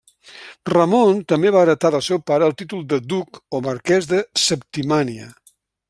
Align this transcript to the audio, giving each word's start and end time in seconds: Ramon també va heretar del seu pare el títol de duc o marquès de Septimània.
Ramon 0.71 1.19
també 1.31 1.51
va 1.55 1.59
heretar 1.65 1.91
del 1.97 2.03
seu 2.07 2.21
pare 2.31 2.47
el 2.51 2.57
títol 2.63 2.81
de 2.95 2.99
duc 3.13 3.41
o 3.59 3.63
marquès 3.69 4.09
de 4.15 4.23
Septimània. 4.49 5.31